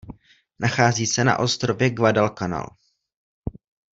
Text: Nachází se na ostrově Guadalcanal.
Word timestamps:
Nachází 0.59 1.07
se 1.07 1.23
na 1.23 1.39
ostrově 1.39 1.89
Guadalcanal. 1.89 2.67